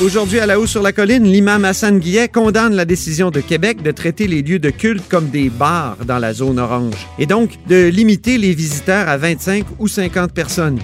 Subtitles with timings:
[0.00, 3.82] Aujourd'hui, à la haut sur la colline, l'imam Hassan Guillet condamne la décision de Québec
[3.82, 7.50] de traiter les lieux de culte comme des bars dans la zone orange et donc
[7.66, 10.78] de limiter les visiteurs à 25 ou 50 personnes.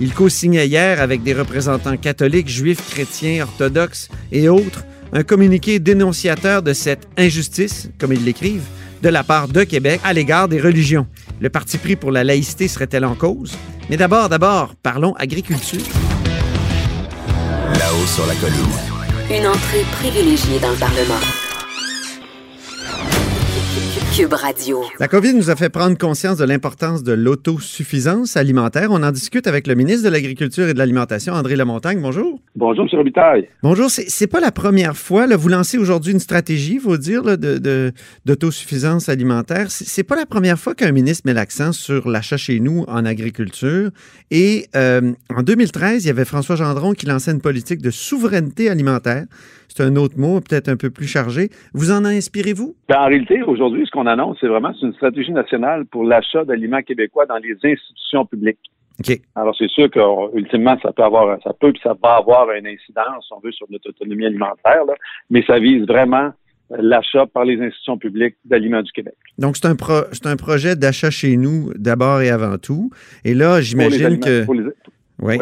[0.00, 6.62] Il co-signait hier avec des représentants catholiques, juifs, chrétiens, orthodoxes et autres un communiqué dénonciateur
[6.62, 8.68] de cette injustice, comme ils l'écrivent,
[9.02, 11.06] de la part de Québec à l'égard des religions.
[11.40, 13.56] Le parti pris pour la laïcité serait-elle en cause?
[13.88, 15.80] Mais d'abord, d'abord, parlons agriculture.
[17.74, 18.64] Là-haut sur la colline.
[19.30, 21.47] Une entrée privilégiée dans le Parlement.
[24.16, 24.80] Cube Radio.
[24.98, 28.88] La COVID nous a fait prendre conscience de l'importance de l'autosuffisance alimentaire.
[28.90, 32.00] On en discute avec le ministre de l'Agriculture et de l'Alimentation, André Lamontagne.
[32.00, 32.40] Bonjour.
[32.56, 32.98] Bonjour, M.
[32.98, 33.48] Robitaille.
[33.62, 33.90] Bonjour.
[33.90, 35.26] C'est pas la première fois.
[35.26, 37.92] Là, vous lancez aujourd'hui une stratégie, il faut dire, là, de-
[38.24, 39.66] d'autosuffisance alimentaire.
[39.70, 43.90] C'est pas la première fois qu'un ministre met l'accent sur l'achat chez nous en agriculture.
[44.30, 48.70] Et euh, en 2013, il y avait François Gendron qui lançait une politique de souveraineté
[48.70, 49.24] alimentaire.
[49.70, 51.50] C'est un autre mot, peut-être un peu plus chargé.
[51.74, 52.74] Vous en inspirez-vous?
[52.88, 56.82] Ben, en réalité, aujourd'hui, ce qu'on annonce, c'est vraiment une stratégie nationale pour l'achat d'aliments
[56.82, 58.58] québécois dans les institutions publiques.
[59.00, 59.20] OK.
[59.34, 63.26] Alors, c'est sûr qu'ultimement, ça peut avoir, ça peut puis ça va avoir une incidence,
[63.26, 64.94] si on veut, sur notre autonomie alimentaire, là,
[65.30, 66.30] mais ça vise vraiment
[66.70, 69.14] l'achat par les institutions publiques d'aliments du Québec.
[69.38, 72.90] Donc, c'est un, pro- un projet d'achat chez nous d'abord et avant tout.
[73.24, 74.44] Et là, j'imagine que.
[74.44, 74.64] Pour les,
[75.20, 75.38] Oui,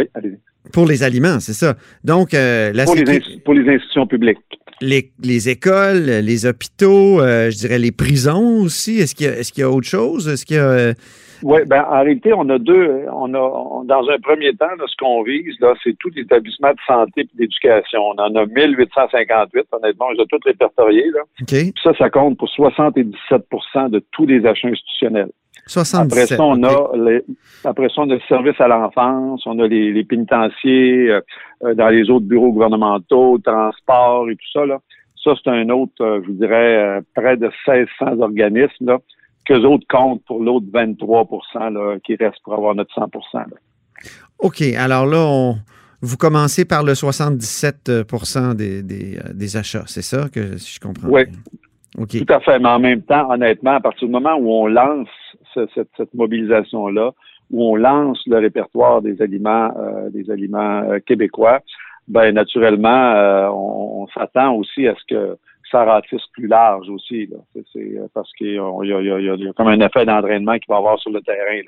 [0.73, 1.77] pour les aliments, c'est ça.
[2.05, 4.39] Donc, euh, la Pour les, pour les institutions publiques.
[4.81, 8.99] Les, les écoles, les hôpitaux, euh, je dirais les prisons aussi.
[8.99, 10.29] Est-ce qu'il y, a- est-ce qu'il y a autre chose?
[10.29, 10.69] Est-ce qu'il y a.
[10.71, 10.95] euh,
[11.43, 13.03] Oui, ben en réalité, on a deux.
[13.13, 16.23] On a on- dans un premier temps, là, ce qu'on vise, là, c'est tous les
[16.23, 18.01] établissements de santé et d'éducation.
[18.03, 21.11] On en a 1858, honnêtement, je les ai tous répertoriés.
[21.15, 21.21] Là.
[21.83, 25.31] Ça, ça compte pour 77% de tous les achats institutionnels.
[25.67, 26.13] 77.
[26.13, 27.23] Après ça, on a les,
[27.65, 31.89] après ça, on a le service à l'enfance, on a les, les pénitenciers euh, dans
[31.89, 34.65] les autres bureaux gouvernementaux, transport et tout ça.
[34.67, 34.79] Là.
[35.23, 38.99] Ça, c'est un autre, euh, je vous dirais, euh, près de 1600 organismes là,
[39.45, 41.29] qu'eux autres comptent pour l'autre 23
[41.71, 43.45] là, qui reste pour avoir notre 100 là.
[44.39, 44.63] OK.
[44.79, 45.57] Alors là, on-
[46.03, 47.91] vous commencez par le 77
[48.55, 49.85] des, des, des achats.
[49.87, 51.09] C'est ça que si je comprends?
[51.09, 51.25] Oui.
[51.25, 51.35] bien?
[51.99, 52.25] OK.
[52.25, 52.59] Tout à fait.
[52.59, 55.09] Mais en même temps, honnêtement, à partir du moment où on lance
[55.57, 57.13] ce- cette, mobilisation-là,
[57.51, 61.61] où on lance le répertoire des aliments, euh, des aliments euh, québécois,
[62.09, 65.37] ben naturellement, euh, on, s'attend aussi à ce que
[65.71, 67.29] ça ratisse plus large aussi.
[67.73, 71.61] C'est, parce qu'il y a, comme un effet d'entraînement qu'il va avoir sur le terrain.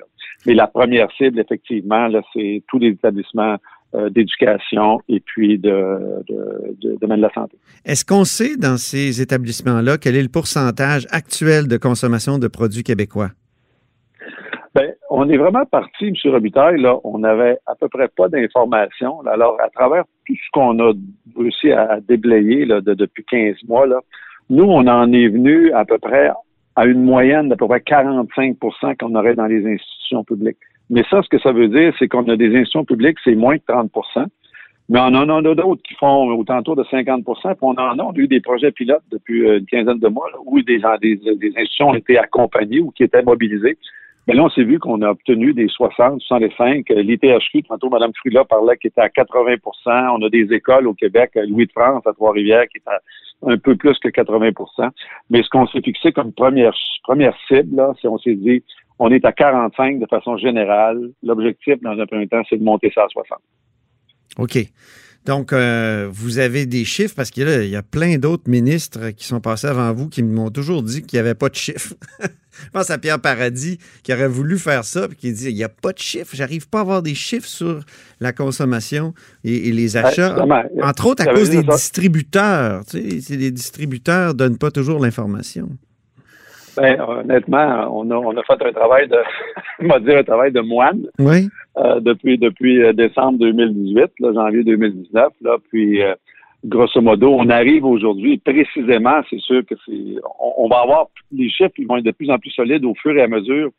[0.45, 3.57] Mais la première cible, effectivement, c'est tous les établissements
[4.11, 7.57] d'éducation et puis de, de, de domaine de la santé.
[7.83, 12.83] Est-ce qu'on sait dans ces établissements-là quel est le pourcentage actuel de consommation de produits
[12.83, 13.31] québécois?
[15.21, 16.31] On est vraiment parti, M.
[16.31, 19.19] Robitaille, là, on n'avait à peu près pas d'informations.
[19.27, 20.93] Alors, à travers tout ce qu'on a
[21.37, 23.85] réussi à déblayer depuis 15 mois,
[24.49, 26.31] nous, on en est venu à peu près
[26.77, 30.55] à une moyenne d'à peu près 45% qu'on aurait dans les institutions publiques.
[30.89, 33.57] Mais ça, ce que ça veut dire, c'est qu'on a des institutions publiques, c'est moins
[33.57, 34.25] de 30%
[34.91, 38.09] mais on en a d'autres qui font autour de 50% puis on en a, on
[38.09, 41.89] a eu des projets pilotes depuis euh, une quinzaine de mois où des, des institutions
[41.89, 43.77] ont été accompagnées ou qui étaient mobilisées.
[44.29, 46.91] Mais là, on s'est vu qu'on a obtenu des 60, 65.
[46.91, 49.57] Euh, L'ITHQ, tantôt, Mme Frula parlait qui était à 80%
[49.87, 52.99] On a des écoles au Québec, à Louis de France, à Trois-Rivières, qui est à
[53.47, 54.87] un peu plus que 80%
[55.31, 58.63] Mais ce qu'on s'est fixé comme première, première cible, c'est on s'est dit,
[58.99, 61.09] on est à 45 de façon générale.
[61.23, 63.39] L'objectif, dans un premier temps, c'est de monter ça à 60.
[64.37, 64.59] OK.
[65.29, 68.49] Donc, euh, vous avez des chiffres parce qu'il y a- il y a plein d'autres
[68.49, 71.55] ministres qui sont passés avant vous qui m'ont toujours dit qu'il n'y avait pas de
[71.55, 71.93] chiffres.
[72.65, 75.63] Je pense à Pierre Paradis qui aurait voulu faire ça puis qui dit il n'y
[75.63, 77.81] a pas de chiffres, j'arrive pas à avoir des chiffres sur
[78.19, 80.35] la consommation et, et les achats.
[80.81, 81.73] Entre autres à cause des ça.
[81.75, 82.81] distributeurs.
[82.89, 85.69] Tu sais, les distributeurs donnent pas toujours l'information.
[86.75, 89.17] Ben, honnêtement, on a, on a fait un travail de,
[89.81, 91.49] on va dire un travail de moine Oui.
[91.77, 95.33] Euh, depuis depuis euh, décembre 2018, là, janvier 2019.
[95.41, 96.15] Là, puis, euh,
[96.65, 99.21] grosso modo, on arrive aujourd'hui précisément.
[99.29, 102.29] C'est sûr que c'est, on, on va avoir les chiffres, ils vont être de plus
[102.31, 103.69] en plus solides au fur et à mesure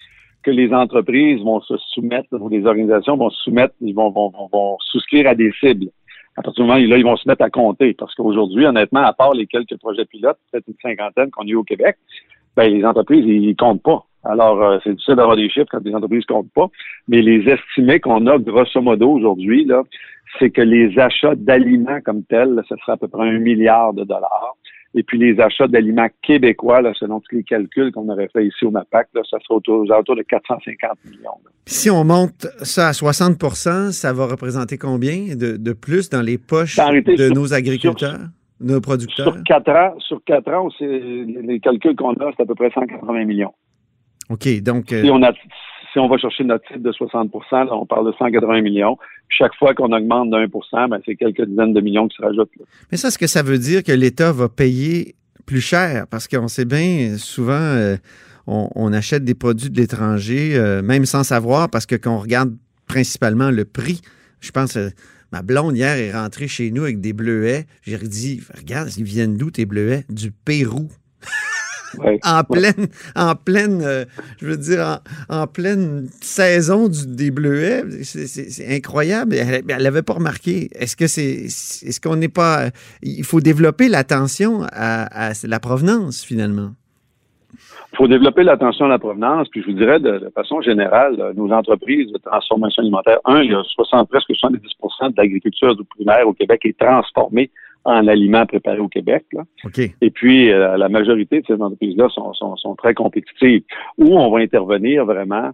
[0.43, 4.31] que les entreprises vont se soumettre, ou les organisations vont se soumettre, ils vont, vont,
[4.31, 5.91] vont, vont souscrire à des cibles.
[6.37, 7.93] À partir du moment où là, ils vont se mettre à compter.
[7.95, 11.57] Parce qu'aujourd'hui, honnêtement, à part les quelques projets pilotes, peut-être une cinquantaine qu'on a eu
[11.57, 11.97] au Québec,
[12.57, 14.07] ben, les entreprises, ils comptent pas.
[14.25, 16.69] Alors, euh, c'est difficile d'avoir des chiffres quand les entreprises ne comptent pas.
[17.09, 19.83] Mais les estimés qu'on a, grosso modo, aujourd'hui, là,
[20.39, 24.05] c'est que les achats d'aliments comme tels, ce serait à peu près un milliard de
[24.05, 24.57] dollars.
[24.95, 28.65] Et puis les achats d'aliments québécois, là, selon tous les calculs qu'on aurait fait ici
[28.65, 31.31] au MAPAC, là, ça serait autour, aux alentours de 450 millions.
[31.67, 36.77] Si on monte ça à 60% ça va représenter combien de, plus dans les poches
[36.77, 38.19] de nos agriculteurs,
[38.61, 39.33] nos producteurs?
[39.33, 43.25] Sur quatre ans, sur quatre ans, les calculs qu'on a, c'est à peu près 180
[43.27, 43.55] millions.
[44.31, 44.93] OK, donc...
[44.93, 45.33] Euh, si, on a,
[45.93, 48.97] si on va chercher notre titre de 60% on parle de 180 millions.
[49.29, 52.23] chaque fois qu'on augmente d'un pour cent, ben, c'est quelques dizaines de millions qui se
[52.23, 52.51] rajoutent.
[52.91, 55.17] Mais ça, est-ce que ça veut dire que l'État va payer
[55.47, 56.07] plus cher?
[56.09, 57.97] Parce qu'on sait bien, souvent, euh,
[58.47, 62.57] on, achète des produits de l'étranger, euh, même sans savoir, parce que quand on regarde
[62.87, 64.01] principalement le prix,
[64.41, 64.79] je pense...
[65.33, 67.67] Ma blonde, hier, est rentrée chez nous avec des bleuets.
[67.83, 70.03] J'ai dit, regarde, ils viennent d'où tes bleuets?
[70.09, 70.89] Du Pérou.
[72.25, 74.05] en pleine, en pleine, euh,
[74.41, 77.85] je veux dire, en, pleine saison du, des bleuets.
[78.03, 79.35] C'est incroyable.
[79.37, 80.71] Elle n'avait pas remarqué.
[80.75, 82.71] Est-ce que c'est, est-ce qu'on n'est pas,
[83.03, 86.75] il faut développer l'attention à, la provenance finalement?
[87.93, 91.51] Il faut développer l'attention à la provenance, puis je vous dirais de, façon générale, nos
[91.53, 96.33] entreprises de transformation alimentaire, un, il y a 60, presque 70% de l'agriculture primaire au
[96.33, 97.51] Québec est transformée
[97.85, 99.25] en aliments préparés au Québec.
[99.33, 99.43] Là.
[100.01, 103.63] Et puis, euh, la majorité de ces entreprises-là sont, sont, sont, très compétitives.
[103.99, 105.51] Où on va intervenir vraiment,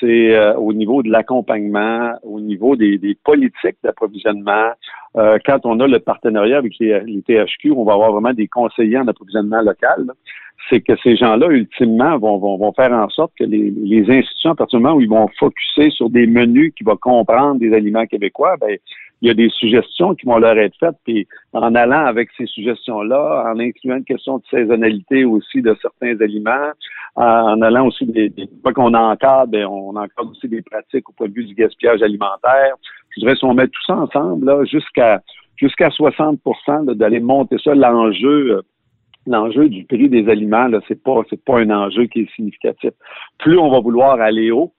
[0.00, 4.70] c'est euh, au niveau de l'accompagnement, au niveau des, des politiques d'approvisionnement.
[5.16, 8.48] Euh, quand on a le partenariat avec les, les, THQ, on va avoir vraiment des
[8.48, 10.12] conseillers en approvisionnement local.
[10.70, 14.52] C'est que ces gens-là, ultimement, vont, vont, vont, faire en sorte que les, les institutions,
[14.52, 17.74] à partir du moment où ils vont focuser sur des menus qui vont comprendre des
[17.74, 18.78] aliments québécois, ben,
[19.24, 22.46] il y a des suggestions qui vont leur être faites, puis en allant avec ces
[22.46, 26.72] suggestions-là, en incluant une question de saisonnalité aussi de certains aliments,
[27.16, 31.28] en allant aussi des, des qu'on encadre, bien, on encadre aussi des pratiques au point
[31.28, 32.74] de vue du gaspillage alimentaire.
[33.10, 35.22] Je dirais si on met tout ça ensemble, là, jusqu'à
[35.56, 38.62] jusqu'à 60% d'aller monter ça, l'enjeu
[39.26, 42.90] l'enjeu du prix des aliments, là, c'est pas pas un enjeu qui est significatif.
[43.38, 44.72] Plus on va vouloir aller haut,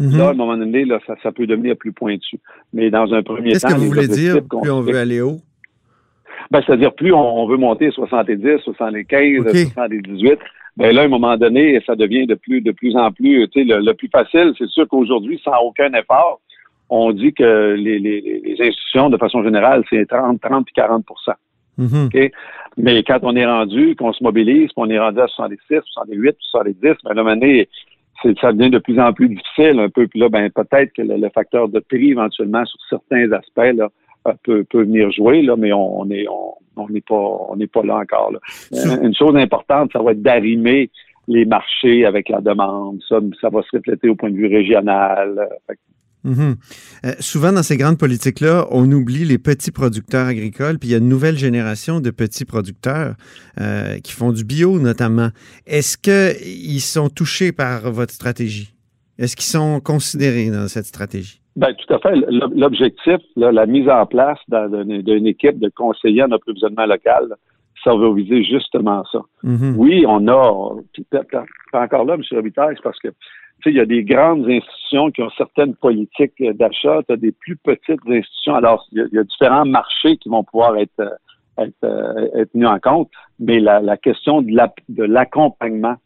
[0.00, 0.16] Mhm.
[0.16, 2.40] Là, à un moment donné, là, ça, ça, peut devenir plus pointu.
[2.72, 3.68] Mais dans un premier temps.
[3.68, 5.40] Qu'est-ce que vous voulez dire, plus on veut aller haut?
[6.50, 10.38] Ben, c'est-à-dire, plus on, veut monter 70, 75, 78,
[10.76, 13.60] ben là, à un moment donné, ça devient de plus, de plus en plus, tu
[13.60, 16.40] sais, le, plus facile, c'est sûr qu'aujourd'hui, sans aucun effort,
[16.88, 21.04] on dit que les, les, les institutions, de façon générale, c'est 30, 30 puis 40
[21.80, 22.08] mm
[22.76, 26.76] Mais quand on est rendu, qu'on se mobilise, qu'on est rendu à 76, 68, 70,
[26.82, 27.68] ben, à un moment donné,
[28.40, 30.06] ça devient de plus en plus difficile un peu.
[30.06, 33.88] Puis là, ben peut-être que le, facteur de prix éventuellement sur certains aspects là,
[34.28, 36.26] euh, peut, peut venir jouer, là, mais on n'est
[36.76, 38.32] on, n'est pas on n'est pas là encore.
[38.32, 38.38] Là.
[38.74, 40.90] Euh, une chose importante, ça va être d'arrimer
[41.28, 43.00] les marchés avec la demande.
[43.08, 45.48] Ça, ça va se refléter au point de vue régional.
[46.24, 46.56] Mhm.
[47.06, 50.94] Euh, souvent, dans ces grandes politiques-là, on oublie les petits producteurs agricoles, puis il y
[50.94, 53.14] a une nouvelle génération de petits producteurs
[53.60, 55.30] euh, qui font du bio notamment.
[55.66, 58.74] Est-ce qu'ils sont touchés par votre stratégie?
[59.18, 61.40] Est-ce qu'ils sont considérés dans cette stratégie?
[61.56, 62.14] Bien, tout à fait.
[62.54, 67.34] L'objectif, la mise en place d'une équipe de conseillers en approvisionnement local,
[68.14, 69.20] viser justement ça.
[69.42, 69.74] Mhm.
[69.76, 70.74] Oui, on a,
[71.72, 72.22] encore là, M.
[72.30, 73.08] Robitaille, parce que
[73.66, 77.56] il y a des grandes institutions qui ont certaines politiques d'achat, tu as des plus
[77.56, 78.54] petites institutions.
[78.54, 81.10] Alors, il y, a, différents marchés qui vont pouvoir être, euh,
[81.58, 85.96] être, euh, être mis en compte, mais la, la question de l'accompagnement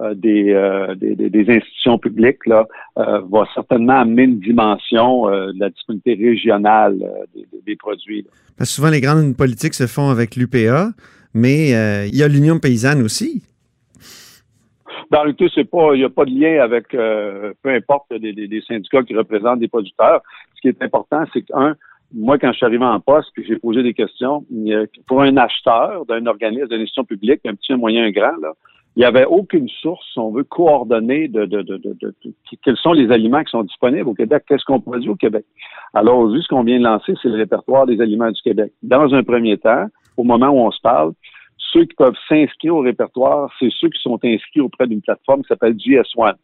[0.00, 0.54] euh, des,
[0.96, 6.98] des, des, institutions publiques là, va certainement amener une dimension de la disponibilité régionale
[7.34, 8.26] des, des, produits.
[8.56, 10.92] Parce que souvent, les grandes politiques se font avec l'UPA,
[11.34, 11.70] mais
[12.08, 13.42] il y a l'Union paysanne aussi.
[15.12, 18.14] Dans le tout, c'est pas, il n'y a pas de lien avec euh, peu importe
[18.14, 20.22] des, syndicats qui représentent des producteurs.
[20.56, 21.76] Ce qui est important, c'est qu'un,
[22.14, 24.42] moi, quand je suis arrivé en poste, puis j'ai posé des questions,
[25.06, 28.32] pour un acheteur d'un organisme, d'une institution publique, un petit, un moyen, un grand,
[28.96, 32.14] il n'y avait aucune source, si on veut, coordonner de, de, de, de,
[32.64, 35.44] quels sont les aliments qui sont disponibles au Québec, qu'est-ce qu'on produit au Québec.
[35.92, 38.72] Alors, aujourd'hui, ce qu'on vient de lancer, c'est le répertoire des aliments du Québec.
[38.82, 41.12] Dans un premier temps, au moment où on se parle,
[41.72, 45.48] ceux qui peuvent s'inscrire au répertoire, c'est ceux qui sont inscrits auprès d'une plateforme qui
[45.48, 46.34] s'appelle GS1.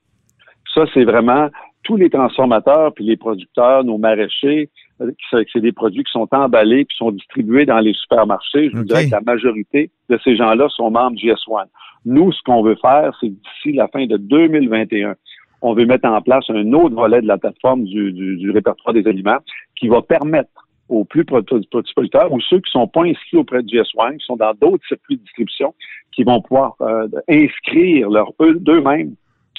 [0.74, 1.48] Ça, c'est vraiment
[1.82, 4.68] tous les transformateurs puis les producteurs, nos maraîchers,
[5.00, 8.70] euh, c'est des produits qui sont emballés qui sont distribués dans les supermarchés.
[8.70, 11.66] Je vous dirais que la majorité de ces gens-là sont membres GS1.
[12.04, 15.14] Nous, ce qu'on veut faire, c'est d'ici la fin de 2021,
[15.60, 19.06] on veut mettre en place un autre volet de la plateforme du, du répertoire des
[19.08, 19.38] aliments
[19.76, 24.16] qui va permettre aux plus producteurs ou ceux qui sont pas inscrits auprès du GS1,
[24.18, 25.74] qui sont dans d'autres circuits de distribution,
[26.12, 29.14] qui vont pouvoir euh, inscrire leur d'eux-mêmes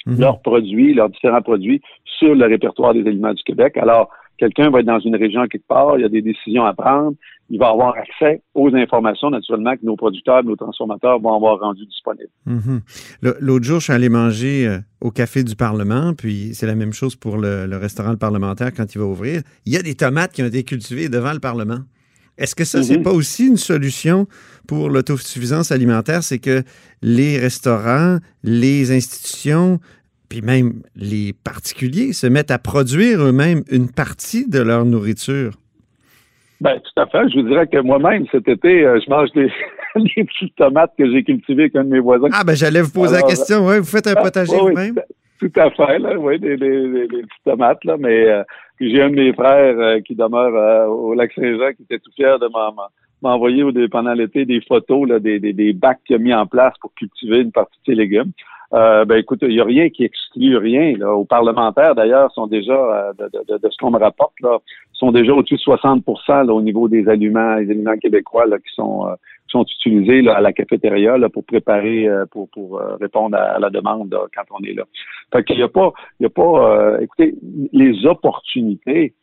[0.06, 0.20] Mhm.
[0.20, 3.76] leurs produits, leurs différents produits sur le répertoire des aliments du Québec.
[3.76, 4.08] Alors,
[4.38, 7.14] quelqu'un va être dans une région quelque part, il y a des décisions à prendre,
[7.52, 11.84] il va avoir accès aux informations, naturellement, que nos producteurs, nos transformateurs vont avoir rendues
[11.86, 12.30] disponibles.
[12.46, 12.80] Mhm.
[13.22, 16.76] Le- L'autre jour, je suis allé manger euh, au Café du Parlement, puis c'est la
[16.76, 19.42] même chose pour le, le restaurant Le parlementaire quand il va ouvrir.
[19.66, 21.80] Il y a des tomates qui ont été cultivées devant le Parlement.
[22.38, 23.02] Est-ce que ça, c'est Mhm.
[23.02, 24.26] pas aussi une solution
[24.68, 26.22] pour l'autosuffisance alimentaire?
[26.22, 26.62] C'est que
[27.02, 29.80] les restaurants, les institutions,
[30.28, 35.52] puis même les particuliers se mettent à produire eux-mêmes une partie de leur nourriture.
[36.60, 37.28] Ben, tout à fait.
[37.30, 39.46] Je vous dirais que moi-même, cet été, euh, je mange des,
[39.96, 42.28] des petites tomates que j'ai cultivées avec un de mes voisins.
[42.32, 43.66] Ah, ben j'allais vous poser Alors, la question.
[43.66, 45.00] Ouais, vous faites un Ah, potager oui, vous-même?
[45.38, 48.42] Tout à fait, là, oui, des, des, des- petites tomates, là, mais euh,
[48.78, 52.10] j'ai un de mes frères euh, qui demeure euh, au lac Saint-Jean qui était tout
[52.14, 52.88] fier de m'en- m'en-
[53.22, 56.74] m'envoyer pendant l'été des photos là, des, des, des bacs qu'il a mis en place
[56.82, 58.32] pour cultiver une partie de ses légumes.
[58.72, 60.96] Euh, ben écoute, il n'y a rien qui exclut rien.
[60.96, 61.12] Là.
[61.12, 64.58] Aux parlementaires, d'ailleurs, sont déjà, euh, de, de- de- ce qu'on me rapporte, là,
[64.92, 68.72] sont déjà au-dessus de 60 là, au niveau des aliments, les aliments québécois là, qui
[68.74, 69.14] sont euh,
[69.48, 73.36] qui sont utilisés là, à la cafétéria là, pour préparer, euh, pour, pour euh, répondre
[73.36, 74.84] à, la demande là, quand on est là.
[75.32, 77.34] Fait qu'il y a pas, il y a pas, euh, écoutez,
[77.72, 79.14] les opportunités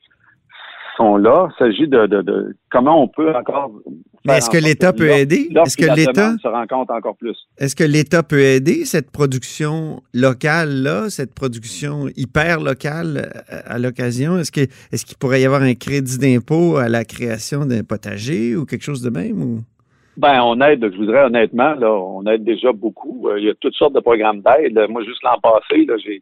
[0.98, 1.48] sont là.
[1.52, 3.72] Il s'agit de, de, de comment on peut encore.
[4.26, 5.50] Mais est-ce que l'État peut aider?
[5.56, 7.38] Est-ce que l'État- se rencontrent encore plus?
[7.58, 13.80] Est-ce que l'État peut aider cette production locale-là, cette production hyper locale euh, à, à
[13.80, 14.38] l'occasion?
[14.38, 14.62] Est-ce que
[14.92, 18.84] est-ce qu'il pourrait y avoir un crédit d'impôt à la création d'un potager ou quelque
[18.84, 19.42] chose de même?
[19.42, 19.60] Ou?
[20.18, 23.28] Ben, on aide, je voudrais honnêtement, là, on aide déjà beaucoup.
[23.30, 24.78] Euh, Il y a toutes sortes de programmes d'aide.
[24.90, 26.22] Moi, juste l'an passé, là, j'ai,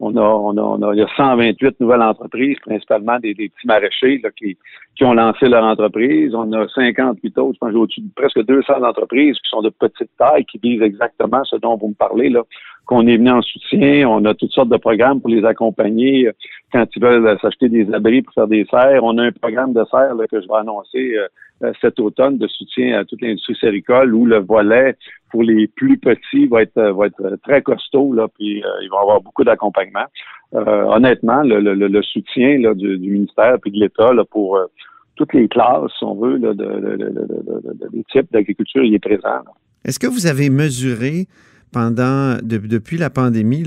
[0.00, 3.48] on a, on a, on a, il y a 128 nouvelles entreprises, principalement des, des
[3.48, 4.56] petits maraîchers là, qui,
[4.96, 6.34] qui ont lancé leur entreprise.
[6.34, 10.10] On a 58 autres, je pense, au-dessus de presque 200 entreprises qui sont de petite
[10.18, 12.42] taille, qui visent exactement ce dont vous me parlez, là,
[12.86, 14.08] qu'on est venu en soutien.
[14.08, 16.32] On a toutes sortes de programmes pour les accompagner euh,
[16.72, 19.04] quand ils veulent s'acheter des abris pour faire des serres.
[19.04, 21.26] On a un programme de serres là, que je vais annoncer euh,
[21.64, 24.96] euh, cet automne de soutien à toute l'industrie séricole où le volet
[25.30, 28.88] pour les plus petits va être euh, va être très costaud là puis euh, il
[28.90, 30.06] va y avoir beaucoup d'accompagnement.
[30.54, 34.64] Euh, honnêtement, le, le, le soutien là, du, ministère puis de l'État là, pour euh,
[35.16, 38.82] toutes les classes, si on veut, là, de, de, de, de, de, des types d'agriculture,
[38.82, 39.42] il est présent.
[39.84, 41.26] Est-ce que vous avez mesuré
[41.70, 43.64] pendant de- depuis la pandémie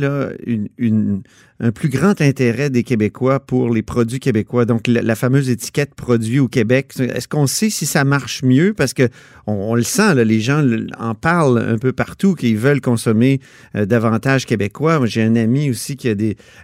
[1.64, 6.40] un plus grand intérêt des Québécois pour les produits québécois, donc la, fameuse étiquette produit
[6.40, 6.94] au Québec.
[6.98, 8.74] Est-ce qu'on sait si ça marche mieux?
[8.74, 9.10] Parce que
[9.46, 10.66] on, le sent, les gens
[10.98, 13.40] en parlent un peu partout, qu'ils veulent consommer
[13.76, 15.06] euh, davantage québécois.
[15.06, 16.16] J'ai un ami aussi qui a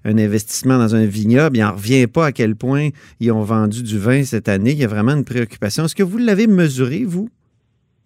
[0.03, 1.57] un investissement dans un vignoble.
[1.57, 2.89] Il n'en revient pas à quel point
[3.19, 4.71] ils ont vendu du vin cette année.
[4.71, 5.85] Il y a vraiment une préoccupation.
[5.85, 7.29] Est-ce que vous l'avez mesuré, vous,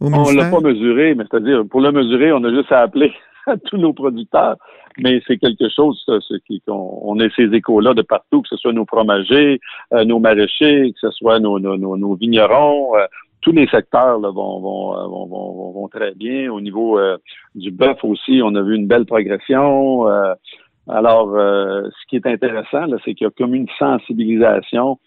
[0.01, 0.43] au On ministère?
[0.46, 3.13] l'a pas mesuré, mais c'est-à-dire, pour le mesurer, on a juste à appeler
[3.48, 4.58] à tous nos producteurs.
[4.98, 8.50] Mais c'est quelque chose, ça, ce qui, qu'on, on a ces échos-là de partout, que
[8.50, 9.60] ce soit nos fromagers,
[9.93, 12.96] euh, nos maraîchers, que ce soit nos, nos, nos, nos vignerons.
[12.98, 13.05] euh,
[13.41, 16.51] tous les secteurs là, vont, vont, euh, vont, vont, vont- vont très bien.
[16.51, 17.17] Au niveau euh,
[17.55, 20.08] du bœuf aussi, on a vu une belle progression.
[20.08, 20.34] euh,
[20.89, 25.00] alors, euh, ce qui est intéressant, c'est qu'il y a comme une sensibilisation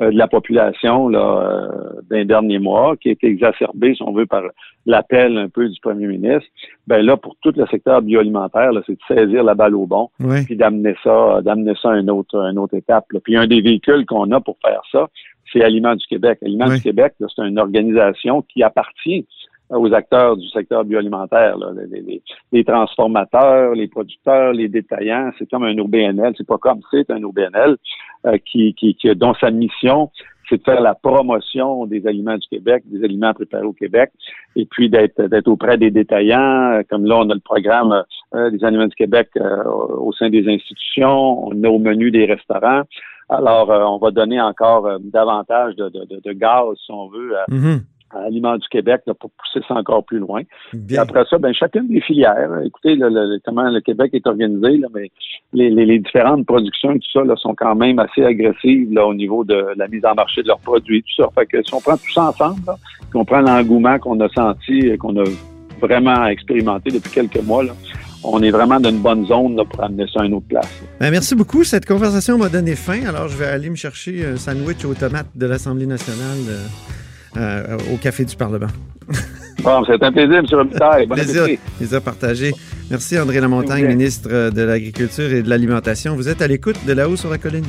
[0.00, 4.26] de la population là, euh, d'un dernier mois, qui a été exacerbée, si on veut,
[4.26, 4.42] par
[4.86, 6.48] l'appel un peu du premier ministre.
[6.86, 10.08] Ben là, pour tout le secteur bioalimentaire, là, c'est de saisir la balle au bon,
[10.20, 10.44] Oui.
[10.44, 13.04] puis d'amener ça, d'amener ça à une autre, une autre étape.
[13.12, 13.20] là.
[13.22, 15.08] Puis un des véhicules qu'on a pour faire ça,
[15.52, 16.38] c'est Aliments du Québec.
[16.42, 16.76] Aliments Oui.
[16.76, 19.26] du Québec, là, c'est une organisation qui appartient
[19.72, 25.30] aux acteurs du secteur bioalimentaire, là, les, les- les transformateurs, les producteurs, les détaillants.
[25.38, 26.34] C'est comme un OBNL.
[26.36, 27.76] C'est pas comme c'est un OBNL
[28.26, 30.10] euh, qui, qui, qui- dont sa mission,
[30.48, 34.10] c'est de faire la promotion des aliments du Québec, des aliments préparés au Québec,
[34.56, 36.72] et puis d'être d'être auprès des détaillants.
[36.74, 40.28] Euh, Comme là, on a le programme euh, des aliments du Québec euh, au sein
[40.30, 42.82] des institutions, on a au menu des restaurants.
[43.28, 47.38] Alors, euh, on va donner encore euh, davantage de, de, de, gaz, si on veut,
[47.38, 47.80] à, Mhm.
[48.14, 50.42] À Aliments du Québec là, pour pousser ça encore plus loin.
[50.90, 52.48] Et après ça, ben chacune des filières.
[52.50, 55.10] là, Écoutez, le- comment le Québec est organisé, là, mais
[55.52, 59.06] les, les- les différentes productions et tout ça là, sont quand même assez agressives là,
[59.06, 61.28] au niveau de la mise en marché de leurs produits, tout ça.
[61.34, 62.76] Fait que si on prend tout ça ensemble, là,
[63.10, 65.24] puis on prend l'engouement qu'on a senti et qu'on a
[65.80, 67.72] vraiment expérimenté depuis quelques mois, là,
[68.24, 70.82] on est vraiment dans une bonne zone là, pour amener ça à une autre place.
[71.00, 71.64] Ben, merci beaucoup.
[71.64, 73.00] Cette conversation m'a donné faim.
[73.08, 76.66] Alors, je vais aller me chercher un sandwich aux tomates de l'Assemblée nationale euh,
[77.36, 78.68] euh, au Café du Parlement.
[79.62, 80.46] Bon, c'est un plaisir, M.
[80.50, 81.06] Robitaille.
[81.06, 81.46] Bon Plaisir,
[81.76, 82.52] plaisir partagé.
[82.90, 86.16] Merci André Lamontagne, ministre de l'Agriculture et de l'Alimentation.
[86.16, 87.66] Vous êtes à l'écoute de là-haut sur la colline.